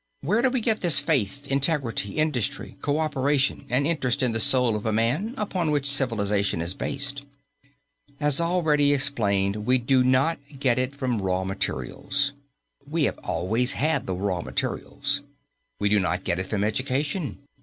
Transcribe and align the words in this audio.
Where 0.21 0.41
do 0.41 0.49
we 0.49 0.61
get 0.61 0.79
this 0.81 0.97
faith, 0.97 1.45
integrity, 1.51 2.13
industry, 2.15 2.75
coöperation 2.81 3.65
and 3.69 3.85
interest 3.85 4.23
in 4.23 4.31
the 4.31 4.39
soul 4.39 4.75
of 4.75 4.91
man 4.91 5.35
upon 5.37 5.69
which 5.69 5.85
civilization 5.85 6.59
is 6.59 6.73
based? 6.73 7.23
As 8.19 8.41
already 8.41 8.93
explained, 8.93 9.57
we 9.67 9.77
do 9.77 10.03
not 10.03 10.39
get 10.57 10.79
it 10.79 10.95
from 10.95 11.17
the 11.19 11.23
raw 11.23 11.43
materials. 11.43 12.33
We 12.89 13.03
have 13.03 13.19
always 13.19 13.73
had 13.73 14.07
the 14.07 14.15
raw 14.15 14.41
materials. 14.41 15.21
We 15.79 15.87
do 15.87 15.99
not 15.99 16.23
get 16.23 16.39
it 16.39 16.47
from 16.47 16.63
education. 16.63 17.37